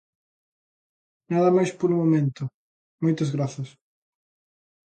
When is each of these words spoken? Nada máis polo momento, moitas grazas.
Nada 1.31 1.49
máis 1.57 1.71
polo 1.79 1.99
momento, 2.01 2.43
moitas 3.03 3.29
grazas. 3.35 3.69